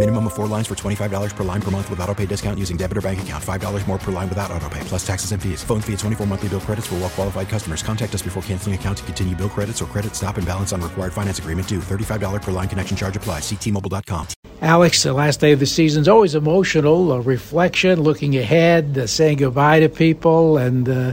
[0.00, 2.78] Minimum of four lines for $25 per line per month with auto pay discount using
[2.78, 3.44] debit or bank account.
[3.44, 5.62] $5 more per line without auto pay, plus taxes and fees.
[5.62, 7.82] Phone fee at 24 monthly bill credits for well qualified customers.
[7.82, 10.80] Contact us before canceling account to continue bill credits or credit stop and balance on
[10.80, 11.80] required finance agreement due.
[11.80, 13.42] $35 per line connection charge applies.
[13.42, 14.26] Ctmobile.com.
[14.62, 19.06] Alex, the last day of the season is always emotional, a reflection, looking ahead, uh,
[19.06, 21.12] saying goodbye to people, and uh,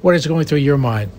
[0.00, 1.12] what is going through your mind?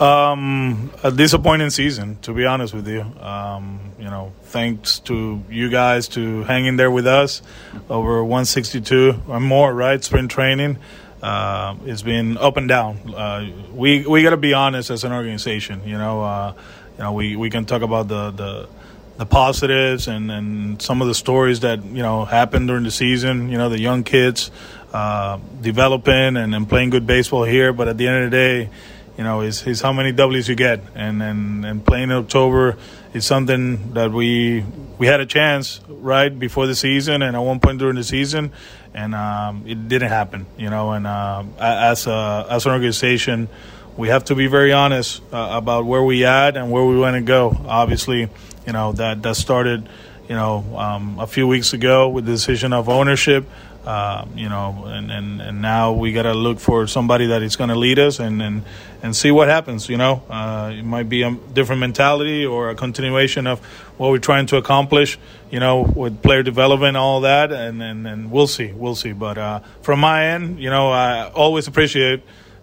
[0.00, 3.00] Um, a disappointing season, to be honest with you.
[3.20, 7.42] Um, you know, thanks to you guys to hanging there with us
[7.90, 10.02] over 162 or more, right?
[10.02, 10.78] Spring training.
[11.20, 13.12] Uh, it's been up and down.
[13.12, 15.82] Uh, we we got to be honest as an organization.
[15.84, 16.54] You know, uh,
[16.96, 18.68] you know, we, we can talk about the, the
[19.16, 23.48] the positives and, and some of the stories that you know happened during the season.
[23.48, 24.52] You know, the young kids
[24.92, 27.72] uh, developing and, and playing good baseball here.
[27.72, 28.70] But at the end of the day,
[29.18, 30.80] you know, is, is how many W's you get.
[30.94, 32.78] And, and, and playing in October
[33.12, 34.64] is something that we
[34.98, 38.52] we had a chance right before the season and at one point during the season,
[38.94, 40.46] and um, it didn't happen.
[40.56, 43.48] You know, and uh, as a, as an organization,
[43.96, 47.14] we have to be very honest uh, about where we at and where we want
[47.14, 47.56] to go.
[47.66, 48.28] Obviously,
[48.66, 49.88] you know that that started,
[50.28, 53.48] you know, um, a few weeks ago with the decision of ownership.
[53.88, 57.56] Uh, you know, and, and, and now we got to look for somebody that is
[57.56, 58.62] going to lead us and, and,
[59.02, 59.88] and see what happens.
[59.88, 63.60] You know, uh, it might be a different mentality or a continuation of
[63.96, 65.18] what we're trying to accomplish,
[65.50, 69.12] you know, with player development, all that, and, and, and we'll see, we'll see.
[69.12, 72.20] But uh, from my end, you know, I always appreciate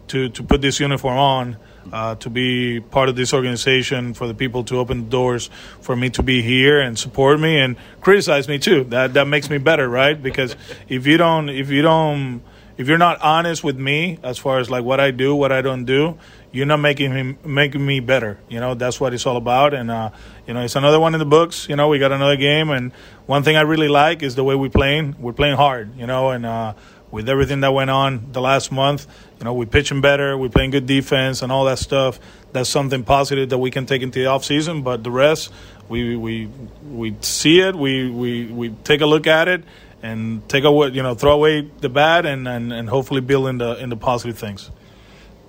[0.07, 1.57] to, to put this uniform on
[1.91, 5.49] uh, to be part of this organization, for the people to open the doors
[5.81, 8.83] for me to be here and support me and criticize me too.
[8.85, 10.21] That that makes me better, right?
[10.21, 10.55] Because
[10.89, 12.41] if you don't, if you don't,
[12.77, 15.61] if you're not honest with me as far as like what I do, what I
[15.61, 16.17] don't do,
[16.51, 18.39] you're not making me making me better.
[18.49, 19.73] You know, that's what it's all about.
[19.73, 20.11] And uh,
[20.47, 21.69] you know, it's another one in the books.
[21.69, 22.91] You know, we got another game, and
[23.25, 25.15] one thing I really like is the way we're playing.
[25.19, 25.97] We're playing hard.
[25.97, 26.73] You know, and uh,
[27.11, 29.07] with everything that went on the last month,
[29.39, 32.19] you know, we're pitching better, we're playing good defense, and all that stuff.
[32.51, 34.81] That's something positive that we can take into the off season.
[34.81, 35.51] But the rest,
[35.89, 36.49] we we
[36.89, 39.63] we see it, we we, we take a look at it,
[40.01, 43.57] and take away, you know, throw away the bad, and, and, and hopefully build in
[43.57, 44.71] the in the positive things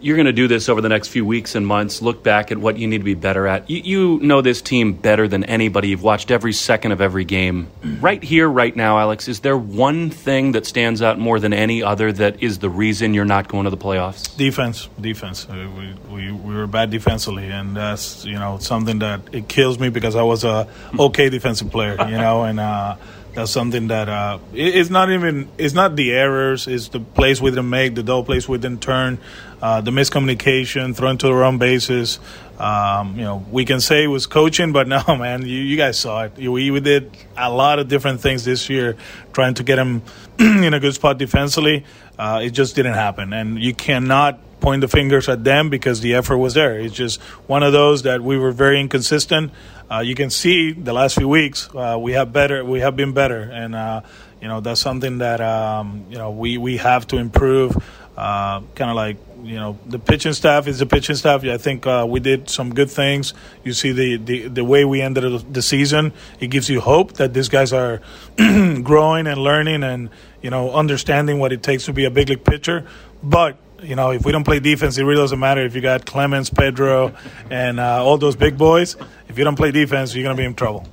[0.00, 2.02] you're going to do this over the next few weeks and months.
[2.02, 3.68] Look back at what you need to be better at.
[3.70, 5.88] You, you, know this team better than anybody.
[5.88, 7.68] You've watched every second of every game.
[8.00, 11.82] Right here, right now, Alex, is there one thing that stands out more than any
[11.82, 14.36] other that is the reason you're not going to the playoffs?
[14.36, 15.46] Defense, defense.
[15.48, 19.88] We, we, we were bad defensively, and that's you know something that it kills me
[19.88, 20.68] because I was a
[20.98, 22.60] okay defensive player, you know, and.
[22.60, 22.96] Uh,
[23.36, 27.50] that's something that uh, it's not even it's not the errors it's the plays we
[27.50, 29.18] didn't make the double plays we didn't turn
[29.60, 32.18] uh, the miscommunication throwing to the wrong bases
[32.58, 35.98] um, you know we can say it was coaching but no man you, you guys
[35.98, 36.36] saw it.
[36.38, 38.96] We, we did a lot of different things this year
[39.32, 40.02] trying to get him
[40.38, 41.84] in a good spot defensively.
[42.18, 43.32] Uh, it just didn't happen.
[43.32, 46.78] And you cannot point the fingers at them because the effort was there.
[46.78, 49.52] It's just one of those that we were very inconsistent.
[49.90, 53.12] Uh, you can see the last few weeks uh, we have better we have been
[53.12, 53.42] better.
[53.42, 54.02] And uh,
[54.40, 57.76] you know that's something that um, you know we, we have to improve
[58.16, 61.86] uh, kind of like you know the pitching staff is the pitching staff I think
[61.86, 65.62] uh, we did some good things you see the, the, the way we ended the
[65.62, 68.00] season it gives you hope that these guys are
[68.82, 70.10] growing and learning and
[70.42, 72.86] you know understanding what it takes to be a big league pitcher
[73.22, 76.06] but you know, if we don't play defense, it really doesn't matter if you got
[76.06, 77.14] Clemens, Pedro,
[77.50, 78.96] and uh, all those big boys.
[79.28, 80.86] If you don't play defense, you're going to be in trouble.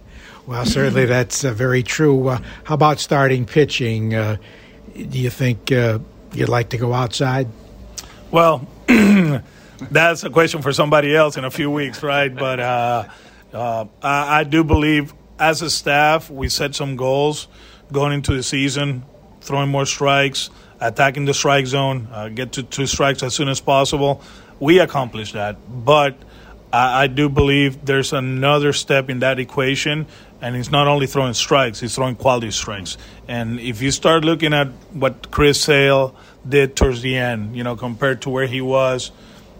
[0.45, 2.27] Well, certainly that's uh, very true.
[2.27, 4.13] Uh, how about starting pitching?
[4.13, 4.37] Uh,
[4.93, 5.99] do you think uh,
[6.33, 7.47] you'd like to go outside?
[8.33, 12.33] Well, that's a question for somebody else in a few weeks, right?
[12.33, 13.07] But uh,
[13.53, 17.47] I, I do believe as a staff, we set some goals
[17.93, 19.03] going into the season,
[19.39, 20.49] throwing more strikes–
[20.83, 24.21] attacking the strike zone, uh, get to two strikes as soon as possible.
[24.59, 26.15] We accomplished that, but
[26.71, 30.05] I, I, do believe there's another step in that equation,
[30.41, 32.97] and he's not only throwing strikes, he's throwing quality strikes.
[33.27, 36.15] And if you start looking at what Chris Sale
[36.47, 39.11] did towards the end, you know, compared to where he was,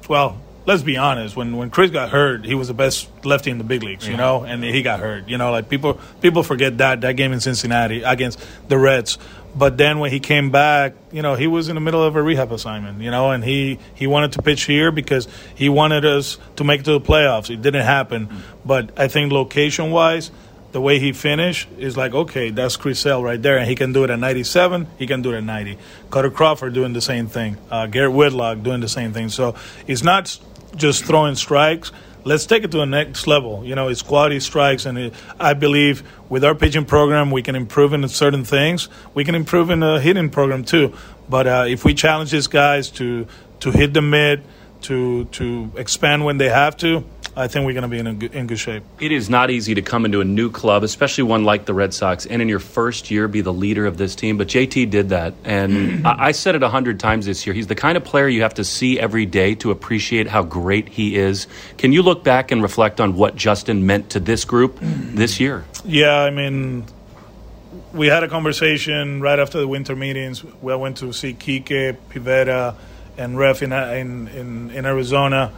[0.09, 1.35] well, let's be honest.
[1.35, 4.17] When when Chris got hurt, he was the best lefty in the big leagues, you
[4.17, 5.27] know, and he got hurt.
[5.29, 9.17] You know, like people people forget that that game in Cincinnati against the Reds.
[9.55, 12.23] But then when he came back, you know, he was in the middle of a
[12.23, 16.39] rehab assignment, you know, and he, he wanted to pitch here because he wanted us
[16.55, 17.51] to make it to the playoffs.
[17.51, 18.27] It didn't happen.
[18.27, 18.41] Mm.
[18.65, 20.31] But I think location wise,
[20.73, 23.57] the way he finished is like, okay, that's Chris Sale right there.
[23.57, 25.77] And he can do it at 97, he can do it at 90.
[26.09, 27.57] Kutter Crawford doing the same thing.
[27.71, 29.29] Uh, Garrett Whitlock doing the same thing.
[29.29, 29.55] So
[29.87, 30.37] it's not
[30.75, 31.91] just throwing strikes
[32.25, 33.63] let's take it to the next level.
[33.65, 37.55] You know, it's quality strikes, and it, I believe with our pitching program, we can
[37.55, 38.89] improve in certain things.
[39.13, 40.93] We can improve in the hitting program too.
[41.29, 43.27] But uh, if we challenge these guys to
[43.61, 44.43] to hit the mid,
[44.83, 47.03] to to expand when they have to,
[47.35, 48.83] I think we're going to be in, a good, in good shape.
[48.99, 51.93] It is not easy to come into a new club, especially one like the Red
[51.93, 54.37] Sox, and in your first year be the leader of this team.
[54.37, 55.33] But JT did that.
[55.43, 57.55] And I, I said it a hundred times this year.
[57.55, 60.89] He's the kind of player you have to see every day to appreciate how great
[60.89, 61.47] he is.
[61.77, 65.65] Can you look back and reflect on what Justin meant to this group this year?
[65.83, 66.85] Yeah, I mean,
[67.93, 70.43] we had a conversation right after the winter meetings.
[70.43, 72.75] We went to see Kike, Pivetta,
[73.17, 75.51] and Ref in, in, in, in Arizona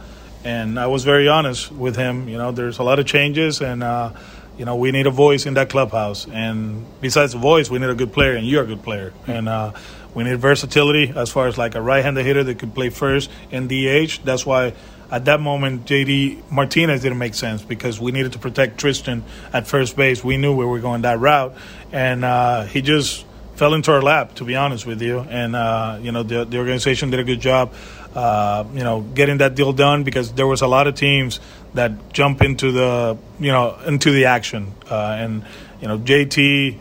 [0.46, 2.28] and I was very honest with him.
[2.28, 4.12] You know, there's a lot of changes, and uh,
[4.56, 6.28] you know, we need a voice in that clubhouse.
[6.28, 9.12] And besides the voice, we need a good player, and you're a good player.
[9.26, 9.72] And uh,
[10.14, 13.66] we need versatility as far as like a right-handed hitter that can play first in
[13.66, 14.20] DH.
[14.22, 14.74] That's why
[15.10, 19.22] at that moment, JD Martinez didn't make sense because we needed to protect Triston
[19.52, 20.22] at first base.
[20.22, 21.56] We knew we were going that route,
[21.90, 23.25] and uh, he just
[23.56, 25.18] fell into our lap, to be honest with you.
[25.18, 27.72] And uh, you know, the, the organization did a good job
[28.16, 31.38] uh, you know, getting that deal done because there was a lot of teams
[31.74, 34.72] that jump into the, you know, into the action.
[34.90, 35.44] Uh, and,
[35.82, 36.78] you know, JT,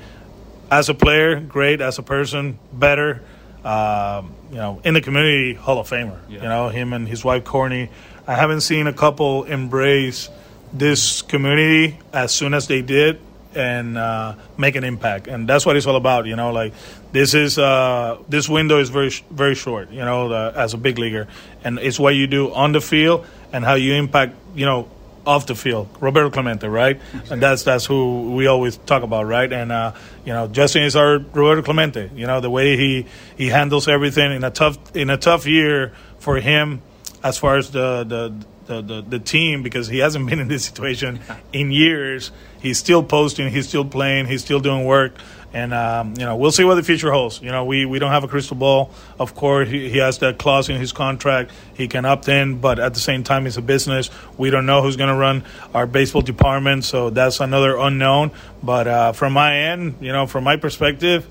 [0.71, 1.81] as a player, great.
[1.81, 3.21] As a person, better.
[3.65, 6.17] Uh, you know, in the community, Hall of Famer.
[6.29, 6.43] Yeah.
[6.43, 7.89] You know, him and his wife, Courtney.
[8.25, 10.29] I haven't seen a couple embrace
[10.71, 13.19] this community as soon as they did
[13.55, 15.27] and uh, make an impact.
[15.27, 16.25] And that's what it's all about.
[16.25, 16.73] You know, like
[17.11, 19.91] this is uh, this window is very very short.
[19.91, 21.27] You know, uh, as a big leaguer,
[21.63, 24.35] and it's what you do on the field and how you impact.
[24.55, 24.89] You know.
[25.27, 27.01] Off the field, Roberto Clemente, right?
[27.31, 29.51] And that's that's who we always talk about, right?
[29.51, 29.93] And uh,
[30.23, 32.11] you know, Justin is our Roberto Clemente.
[32.13, 35.93] You know, the way he he handles everything in a tough in a tough year
[36.19, 36.83] for him,
[37.23, 38.35] as far as the the
[38.65, 41.19] the, the, the team because he hasn't been in this situation
[41.53, 42.31] in years.
[42.61, 45.15] He's still posting, he's still playing, he's still doing work,
[45.53, 47.41] and um, you know we'll see what the future holds.
[47.41, 48.91] You know we, we don't have a crystal ball.
[49.19, 51.51] Of course, he, he has that clause in his contract.
[51.75, 54.09] He can opt in, but at the same time, it's a business.
[54.37, 58.31] We don't know who's going to run our baseball department, so that's another unknown.
[58.63, 61.27] But uh, from my end, you know, from my perspective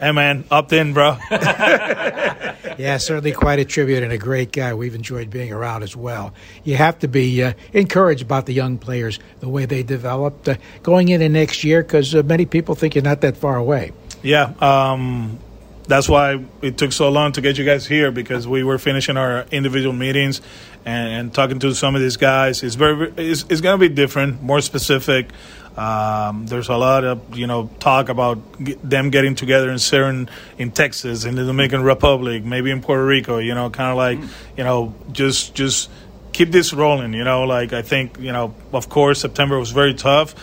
[0.00, 1.18] Hey man, opt in, bro.
[1.30, 4.72] yeah, certainly quite a tribute and a great guy.
[4.72, 6.32] We've enjoyed being around as well.
[6.62, 10.54] You have to be uh, encouraged about the young players, the way they developed uh,
[10.84, 13.90] going into next year, because uh, many people think you're not that far away.
[14.22, 15.40] Yeah, um,
[15.88, 19.16] that's why it took so long to get you guys here because we were finishing
[19.16, 20.40] our individual meetings
[20.84, 22.62] and, and talking to some of these guys.
[22.62, 25.30] It's very, it's, it's going to be different, more specific.
[25.78, 28.38] Um, there's a lot of you know talk about
[28.82, 33.38] them getting together in certain in Texas, in the Dominican Republic, maybe in Puerto Rico.
[33.38, 34.18] You know, kind of like
[34.56, 35.88] you know just just
[36.32, 37.14] keep this rolling.
[37.14, 40.34] You know, like I think you know, of course, September was very tough.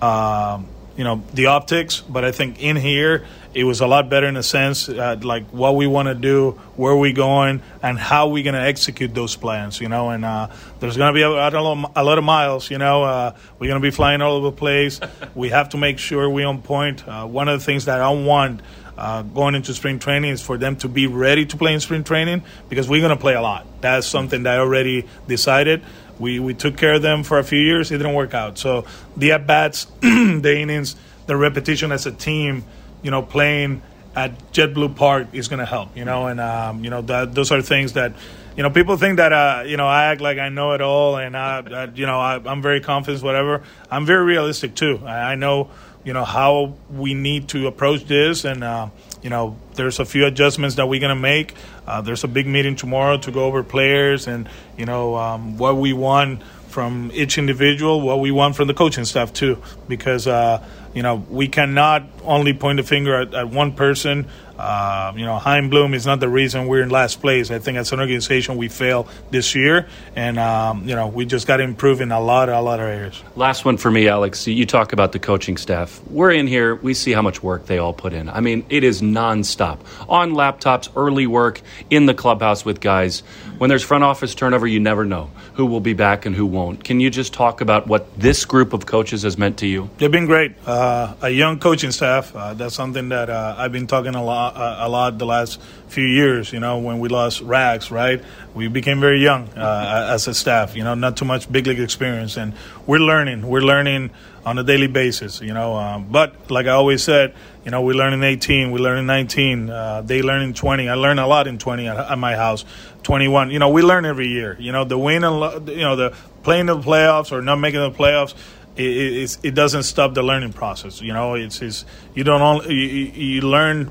[0.00, 3.24] Um, you know the optics, but I think in here
[3.54, 6.52] it was a lot better in a sense, uh, like what we want to do,
[6.76, 9.80] where we going, and how we going to execute those plans.
[9.80, 10.48] You know, and uh,
[10.80, 12.70] there's going to be a, a, lot of miles.
[12.70, 15.00] You know, uh, we're going to be flying all over the place.
[15.34, 17.06] we have to make sure we on point.
[17.06, 18.60] Uh, one of the things that I want.
[18.96, 22.04] Uh, going into spring training is for them to be ready to play in spring
[22.04, 23.66] training because we're going to play a lot.
[23.80, 25.82] That's something that I already decided.
[26.18, 27.90] We we took care of them for a few years.
[27.90, 28.58] It didn't work out.
[28.58, 32.64] So the at bats, the innings, the repetition as a team
[33.04, 33.82] you know, playing
[34.16, 37.52] at JetBlue Park is going to help, you know, and, um, you know, that, those
[37.52, 38.14] are things that,
[38.56, 41.16] you know, people think that, uh, you know, I act like I know it all
[41.16, 43.62] and, I, I you know, I, am very confident, whatever.
[43.90, 45.00] I'm very realistic too.
[45.04, 45.70] I, I, know,
[46.04, 48.88] you know, how we need to approach this and, uh,
[49.22, 51.54] you know, there's a few adjustments that we're going to make.
[51.86, 55.76] Uh, there's a big meeting tomorrow to go over players and, you know, um, what
[55.76, 60.62] we want from each individual, what we want from the coaching staff too, because, uh,
[60.92, 64.26] you know, we cannot only point the finger at, at one person.
[64.58, 67.50] Uh, you know, Chaim Bloom is not the reason we're in last place.
[67.50, 71.46] I think as an organization we failed this year, and um, you know we just
[71.46, 73.22] got to improve in a lot, a lot of areas.
[73.36, 74.46] Last one for me, Alex.
[74.46, 76.00] You talk about the coaching staff.
[76.08, 76.74] We're in here.
[76.74, 78.28] We see how much work they all put in.
[78.28, 83.22] I mean, it is nonstop on laptops, early work in the clubhouse with guys.
[83.58, 86.82] When there's front office turnover, you never know who will be back and who won't.
[86.84, 89.88] Can you just talk about what this group of coaches has meant to you?
[89.98, 90.52] They've been great.
[90.66, 92.34] Uh, a young coaching staff.
[92.34, 95.60] Uh, that's something that uh, I've been talking a lot, uh, a lot the last
[95.88, 96.52] few years.
[96.52, 98.22] You know, when we lost Rags, right?
[98.54, 100.76] We became very young uh, as a staff.
[100.76, 102.52] You know, not too much big league experience, and
[102.86, 103.46] we're learning.
[103.46, 104.10] We're learning
[104.44, 105.40] on a daily basis.
[105.40, 107.34] You know, um, but like I always said,
[107.64, 110.88] you know, we learn in 18, we learn in 19, uh, they learn in 20.
[110.88, 112.64] I learn a lot in 20 at, at, my house.
[113.04, 113.50] 21.
[113.50, 114.56] You know, we learn every year.
[114.60, 117.90] You know, the win and you know the playing the playoffs or not making the
[117.90, 118.34] playoffs.
[118.76, 121.00] It, it, it doesn't stop the learning process.
[121.00, 121.84] You know, it's, it's
[122.14, 123.90] you don't only you, you learn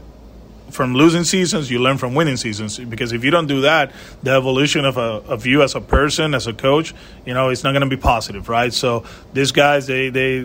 [0.74, 2.80] from losing seasons, you learn from winning seasons.
[2.80, 3.92] Because if you don't do that,
[4.24, 6.94] the evolution of a of you as a person, as a coach,
[7.25, 8.74] you know, it's not going to be positive, right?
[8.74, 10.42] So these guys, they they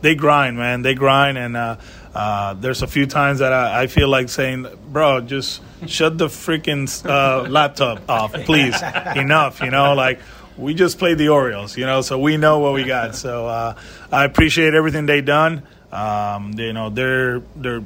[0.00, 0.82] they grind, man.
[0.82, 1.76] They grind, and uh,
[2.14, 6.28] uh, there's a few times that I, I, feel like saying, "Bro, just shut the
[6.28, 8.80] freaking uh, laptop off, please.
[9.16, 10.20] Enough, you know, like."
[10.54, 13.14] We just played the Orioles, you know, so we know what we got.
[13.16, 13.74] So uh,
[14.12, 15.62] I appreciate everything they done.
[15.90, 17.82] Um, you know, they're they're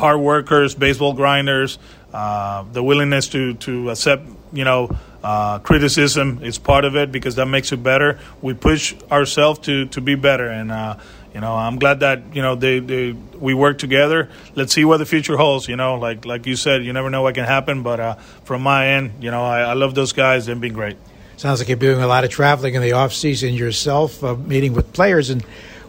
[0.00, 1.78] hard workers, baseball grinders,
[2.12, 4.90] uh, the willingness to, to accept, you know,
[5.22, 8.18] uh, criticism is part of it because that makes it better.
[8.40, 10.96] We push ourselves to, to be better, and uh,
[11.34, 14.30] you know I'm glad that you know they, they we work together.
[14.54, 15.68] Let's see what the future holds.
[15.68, 17.82] You know, like like you said, you never know what can happen.
[17.82, 18.14] But uh,
[18.44, 20.46] from my end, you know, I, I, love those guys.
[20.46, 20.96] They've been great.
[21.36, 24.72] Sounds like you're doing a lot of traveling in the off season yourself, uh, meeting
[24.72, 25.30] with players.
[25.30, 25.42] And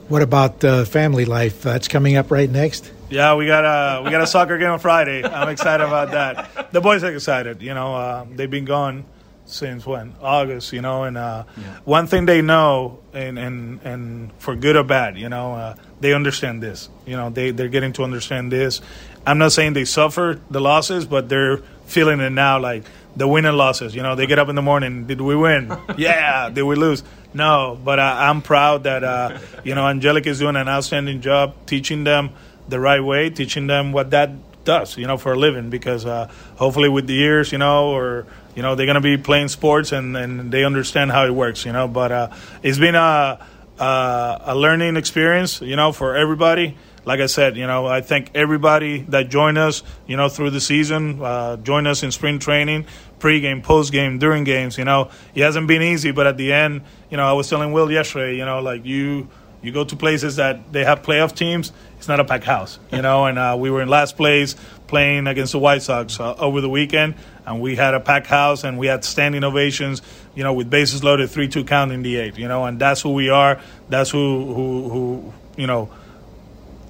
[0.08, 1.62] what about uh, family life?
[1.62, 2.92] that's coming up right next.
[3.12, 5.24] Yeah, we got a we got a soccer game on Friday.
[5.24, 6.72] I'm excited about that.
[6.72, 7.62] The boys are excited.
[7.62, 9.04] You know, uh, they've been gone
[9.46, 10.72] since when August.
[10.72, 11.80] You know, and uh, yeah.
[11.84, 16.14] one thing they know, and and and for good or bad, you know, uh, they
[16.14, 16.90] understand this.
[17.06, 18.80] You know, they they're getting to understand this.
[19.28, 22.86] I'm not saying they suffer the losses, but they're feeling it now, like
[23.18, 23.94] the win and losses.
[23.94, 25.06] You know, they get up in the morning.
[25.06, 25.76] Did we win?
[25.98, 26.50] yeah.
[26.50, 27.04] Did we lose?
[27.34, 27.78] No.
[27.84, 32.06] But I, I'm proud that uh, you know Angelic is doing an outstanding job teaching
[32.06, 32.32] them
[32.68, 34.32] the right way, teaching them what that
[34.64, 35.70] does, you know, for a living.
[35.70, 38.26] Because uh, hopefully, with the years, you know, or
[38.56, 41.72] you know, they're gonna be playing sports and, and they understand how it works, you
[41.72, 41.88] know.
[41.88, 42.30] But uh,
[42.64, 43.46] it's been a,
[43.80, 46.78] a a learning experience, you know, for everybody.
[47.04, 50.62] Like I said, you know, I thank everybody that joined us, you know, through the
[50.62, 52.86] season, uh, joined us in spring training,
[53.18, 54.78] pregame, postgame, during games.
[54.78, 57.72] You know, it hasn't been easy, but at the end, you know, I was telling
[57.72, 59.30] Will yesterday, you know, like you
[59.62, 63.02] you go to places that they have playoff teams, it's not a packed house, you
[63.02, 63.26] know.
[63.26, 64.56] And uh, we were in last place
[64.88, 67.16] playing against the White Sox uh, over the weekend,
[67.46, 70.02] and we had a packed house and we had standing ovations,
[70.34, 72.66] you know, with bases loaded, three-two count in the eighth, you know.
[72.66, 73.62] And that's who we are.
[73.90, 75.92] That's who who who you know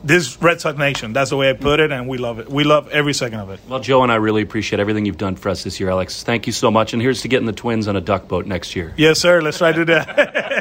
[0.04, 1.14] this Red Sox Nation.
[1.14, 2.50] That's the way I put it, and we love it.
[2.50, 3.60] We love every second of it.
[3.68, 6.24] Well, Joe and I really appreciate everything you've done for us this year, Alex.
[6.24, 6.94] Thank you so much.
[6.94, 8.94] And here's to getting the Twins on a duck boat next year.
[8.98, 9.42] Yes, sir.
[9.42, 10.58] Let's try to do that.